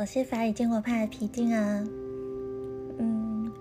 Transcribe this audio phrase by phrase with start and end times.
[0.00, 1.84] 我是法语建国派的皮丁啊。
[2.98, 3.52] 嗯，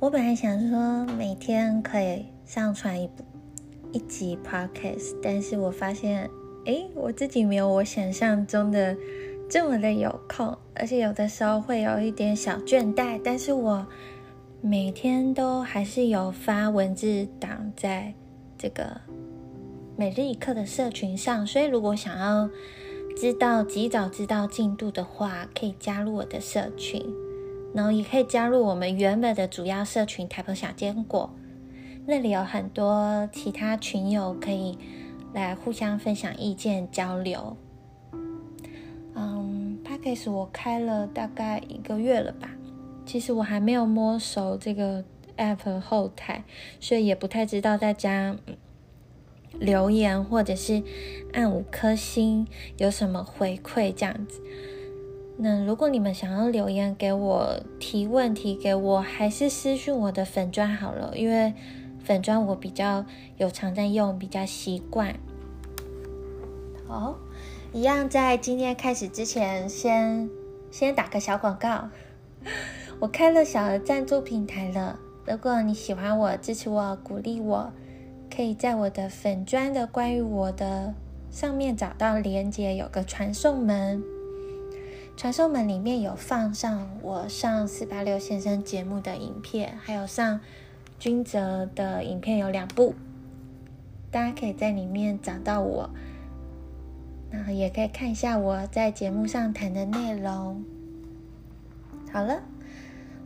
[0.00, 3.22] 我本来想说每天可以上传一部
[3.92, 6.28] 一集 podcast，但是我发现，
[6.66, 8.96] 哎，我自己没有我想象中的
[9.48, 13.20] 这么的有空，而且有的时候会有一点小倦怠。
[13.22, 13.86] 但是我
[14.60, 18.12] 每天都还是有发文字档在
[18.58, 19.00] 这个
[19.96, 22.50] 每日一课的社群上，所以如果想要。
[23.20, 27.04] 知道及早知道进度的话，可以加入我的社群，
[27.74, 31.28] 然后也可以加入我们原本的主要社群台北小坚果，
[32.06, 34.78] 那里有很多其他群友可以
[35.34, 37.58] 来互相分享意见交流。
[39.14, 42.48] 嗯 p a c k a g e 我开了大概一个月了吧，
[43.04, 45.04] 其实我还没有摸熟这个
[45.36, 46.42] App 后台，
[46.80, 48.34] 所以也不太知道大家。
[49.60, 50.82] 留言或者是
[51.32, 54.40] 按五颗星，有什么回馈这样子？
[55.36, 61.54] 那如果你们想要留言给我提问题给我，还是私讯我的粉砖好了，因为
[62.02, 63.04] 粉砖我比较
[63.38, 65.14] 有常在用，比较习惯。
[66.86, 67.16] 好，
[67.72, 70.28] 一样在今天开始之前，先
[70.70, 71.88] 先打个小广告。
[73.00, 77.72] 我开了小额赞助平台了，如果你喜欢我，支持我，鼓励我。
[78.40, 80.94] 可以在我的粉砖的关于我的
[81.30, 84.02] 上面找到连接，有个传送门。
[85.14, 90.40] 传送门里面有放上我上四八六先生节目的影片，还有上
[90.98, 92.94] 君泽的影片有两部，
[94.10, 95.90] 大家可以在里面找到我，
[97.30, 100.64] 然后也可以看一下我在节目上谈的内容。
[102.10, 102.40] 好了，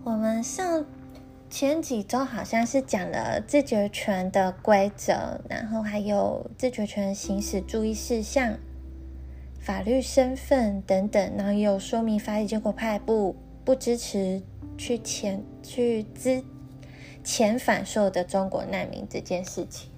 [0.02, 0.84] 我们上。
[1.56, 8.58] 前几周好像是讲了自觉权的规则，然后还有自觉权行使注意事项、
[9.61, 14.42] 法律身份等等，然后也有说明法理结果派不不支持
[14.77, 16.42] 去遣去资
[17.24, 19.89] 遣返所有的中国难民这件事情。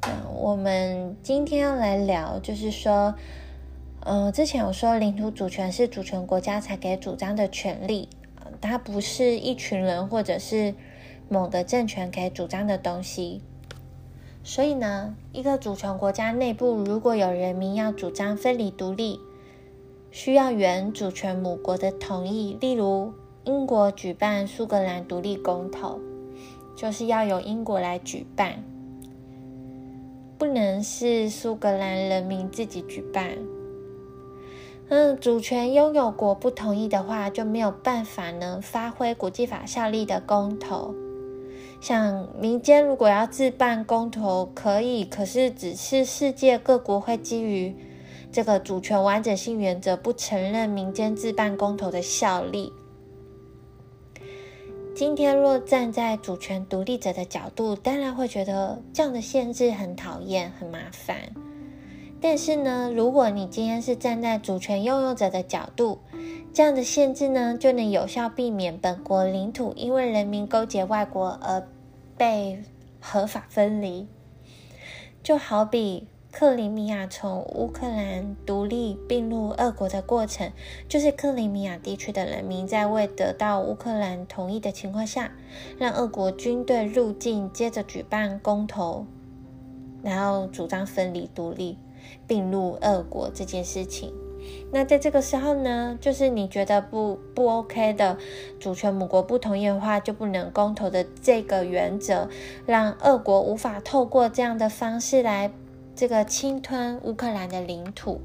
[0.00, 3.14] 嗯，我们今天要来聊，就是说，
[4.00, 8.08] 嗯，之前有说领土主权是主权国家才给主张的权利。
[8.62, 10.74] 它不是一群人或者是
[11.28, 13.42] 某个政权可以主张的东西，
[14.44, 19.18] 所以呢，一个主权国家内部如果有人民要主张分离独立，
[20.10, 22.56] 需要原主权母国的同意。
[22.60, 23.12] 例如，
[23.44, 25.98] 英国举办苏格兰独立公投，
[26.76, 28.62] 就是要由英国来举办，
[30.38, 33.36] 不能是苏格兰人民自己举办。
[34.94, 40.94] 嗯，主权拥有国不同意的话，就没有办法能发挥国际法效力的公投。
[41.80, 47.74] 像民间如果要自办公投，可以，可是只是世界各国会基于
[48.30, 52.70] 这个主权完整性原则，不承认民间自办公投的效力。
[54.94, 61.16] 今天若站在主权独立者的角度，当然会觉得这样的限制很讨厌、很麻烦。
[62.22, 65.98] 但是呢，如果你今天是站在主权拥有者的角度，
[66.54, 71.66] 这样的限制呢，就能有效避免本国领土因为人民勾结外国而
[72.16, 72.62] 被
[73.00, 74.06] 合法分离。
[75.20, 80.52] 就好比克里米亚从乌克兰独立并入俄国的过程，
[80.88, 85.32] 就是克里米亚地区的人民在未得到乌克兰同意的情况下，
[85.76, 89.06] 让俄国军队入境，接着举办公投，
[90.04, 91.76] 然后主张分离独立。
[92.26, 94.12] 并入俄国这件事情，
[94.72, 98.16] 那在这个时候呢，就是你觉得不不 OK 的
[98.58, 102.28] 主权母国不同意的话，就不能公投的这个原则，
[102.66, 105.52] 让俄国无法透过这样的方式来
[105.94, 108.20] 这个侵吞乌克兰的领土。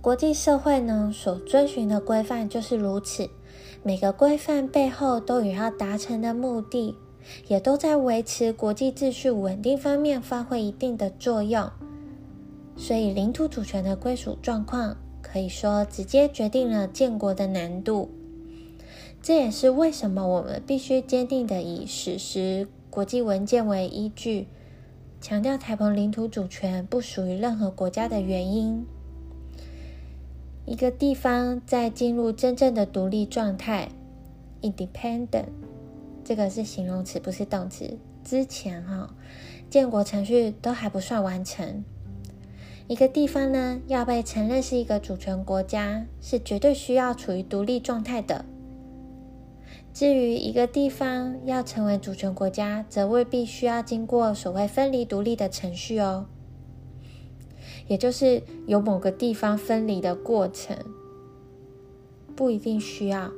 [0.00, 3.30] 国际社会呢所遵循的规范就是如此，
[3.82, 6.96] 每个规范背后都有要达成的目的。
[7.48, 11.70] 也都在维持国际秩序稳定方面发挥一定的作用，
[12.76, 18.10] 所以领土主权的归属状况可以说直接决定了建国的难度。
[19.22, 24.48] 这也是为什么我们必须坚定的以史实、国际文件为依据，
[25.20, 28.84] 强调台澎领土主权不属于任何国家的原因。
[30.66, 33.88] 一个地方在进入真正的独立状态
[34.62, 35.46] （independent）。
[36.24, 37.98] 这个是形容词，不是动词。
[38.24, 39.14] 之前哈，
[39.68, 41.84] 建国程序都还不算完成。
[42.86, 48.44] 一个地方呢，要被承认是一个主权国家，是绝对需要处于独立状态的。
[49.94, 56.26] 至于一个地方要成为主权国家，则未必需要经过所谓分离独立的程序哦。
[57.88, 60.76] 也就是有某个地方分离的过程，
[62.34, 63.30] 不一定需要。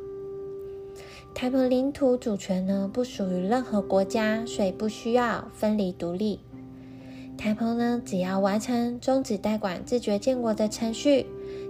[1.35, 6.39] 台澎领土主权呢，不属于任何国家，所以不需要分离独立。
[7.37, 11.27] 台澎呢，只要完成终止代管自觉建国的程序，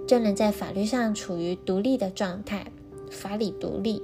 [0.06, 2.66] 就能在法律上处于独立的状态，
[3.10, 4.02] 法理独立。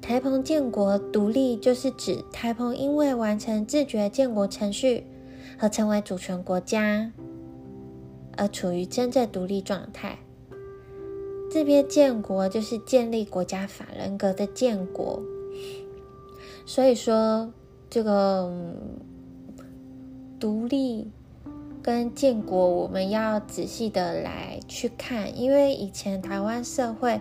[0.00, 5.04] 台澎建国独立，就是指台澎因为完成自觉建国程序
[5.58, 7.10] 和成为主权国家，
[8.36, 10.18] 而处于真正独立状态。
[11.54, 15.22] 这边建国就是建立国家法人格的建国，
[16.66, 17.52] 所以说
[17.88, 18.52] 这个
[20.40, 21.12] 独立
[21.80, 27.20] 跟建国，我们要仔细的来去看，因为以前台湾社会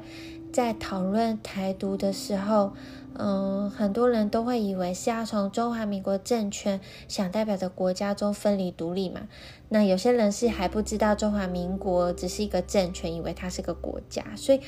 [0.52, 2.74] 在讨论台独的时候。
[3.16, 9.28] 嗯，很多人都会以为是要从中华民国政权想代表的国家中分离独立嘛？
[9.70, 14.26] 那有些人是还不知道中华民国只是一个政权，以为它是个国家。
[14.36, 14.62] 所以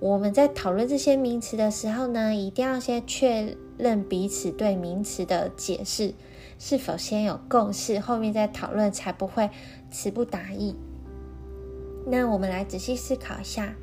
[0.00, 6.14] 我们在讨论这些名词的时候呢，一定要先确认彼此对名词的解释
[6.58, 9.48] 是否先有共识，后面再讨论才不会
[9.90, 10.74] 词不达意。
[12.06, 13.74] 那我们来仔细思考一下。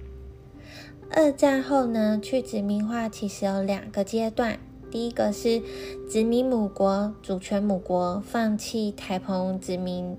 [1.11, 4.59] 二战后呢，去殖民化其实有两个阶段。
[4.91, 5.61] 第一个是
[6.09, 10.15] 殖民母国、主权母国放弃台澎殖民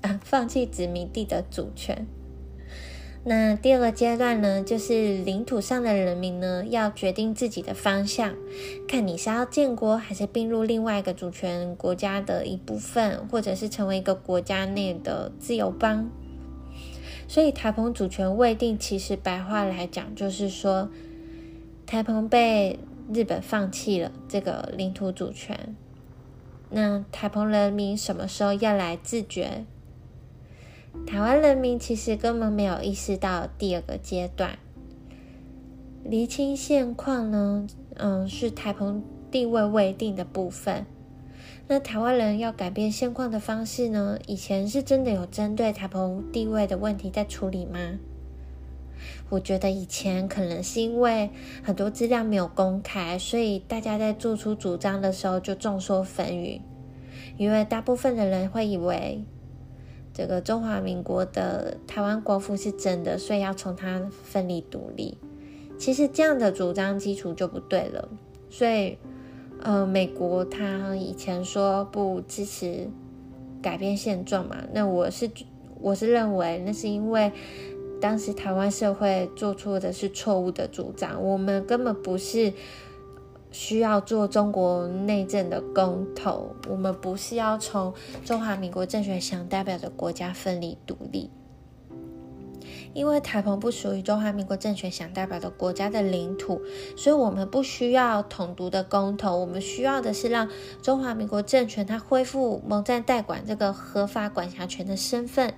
[0.00, 2.06] 啊， 放弃殖民地的主权。
[3.24, 8.34] 那第二个阶段呢，就是领土上的人民呢，要决定自己的方向，
[8.86, 16.08] 看你是要建国，还是并入另外一个主权国家的一部分，或者是成为一个国家内的自由邦。
[17.28, 20.88] 所以台澎主权未定，其实白话来讲就是说，
[21.86, 22.78] 台澎被
[23.12, 25.76] 日本放弃了这个领土主权。
[26.70, 29.66] 那台澎人民什么时候要来自觉？
[31.06, 34.58] 台湾人民其实根本没有意识到第二个阶段，
[36.02, 37.66] 厘清现况呢，
[37.96, 40.86] 嗯，是台澎地位未定的部分。
[41.70, 44.18] 那台湾人要改变现况的方式呢？
[44.26, 47.78] 以前是真的有针对台澎地位的问题在处理吗？
[49.28, 51.28] 我觉得以前可能是因为
[51.62, 56.62] 很多资料没有公开，所以大家在做出主张的时候就众说纷纭。
[57.36, 59.22] 因为大部分的人会以为
[60.14, 65.18] 这个中华民国的台湾国父是真的，所以要从他分离独立。
[65.78, 68.08] 其实这样的主张基础就不对了，
[68.48, 68.96] 所以。
[69.60, 72.88] 呃，美国他以前说不支持
[73.60, 74.56] 改变现状嘛？
[74.72, 75.30] 那我是
[75.80, 77.32] 我是认为那是因为
[78.00, 82.52] 当时台湾社会做出的是错误的主张，我们根本不是
[83.50, 87.92] 需要做中国内政的公投，我们不是要从
[88.24, 91.28] 中华民国政权想代表的国家分离独立。
[92.94, 96.60] 因为台澎不属于中华民国政权想代表的国家的领土，
[96.96, 100.48] 所以我们不需要统独的公投，我们需要的是让
[100.82, 105.54] 中华民国政权它恢复蒙在代管这个合法管辖权的身份，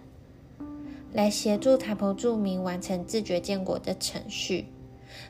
[1.12, 4.66] 来协助台澎住民完成自觉建国的程序。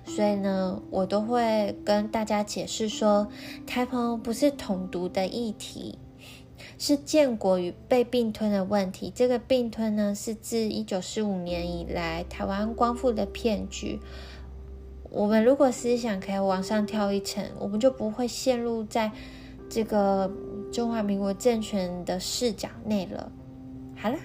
[0.05, 3.29] 所以呢，我都会跟大家解释说，
[3.67, 5.99] 台澎不是统独的议题。
[6.81, 9.13] 是建国与被并吞的问题。
[9.15, 14.01] 这个并吞呢，是自一九四五年以来台湾光复的骗局。
[15.11, 19.13] 我们如果思想可以往上跳一层，我们就不会陷入在
[19.69, 20.31] 这个
[20.73, 23.31] 中华民国政权的视角内了。
[23.95, 24.17] 好了，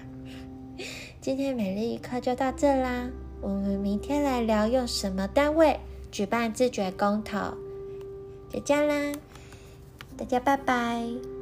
[1.20, 3.10] 今天每日一课就到这啦。
[3.42, 5.78] 我们明天来聊用什么单位
[6.10, 7.36] 举办自觉公投，
[8.50, 9.12] 就这样啦。
[10.16, 11.35] 大家拜拜。